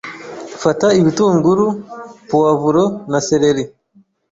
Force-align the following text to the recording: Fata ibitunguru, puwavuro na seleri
Fata 0.63 0.87
ibitunguru, 0.99 1.65
puwavuro 2.29 2.83
na 3.11 3.19
seleri 3.27 3.63